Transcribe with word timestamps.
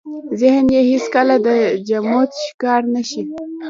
ذهن 0.41 0.65
يې 0.75 0.81
هېڅ 0.89 1.05
کله 1.15 1.35
د 1.45 1.47
جمود 1.87 2.29
ښکار 2.45 2.81
نه 2.93 3.01
شي. 3.09 3.21